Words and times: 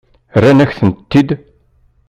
Rran-akent-ten-id? 0.39 1.29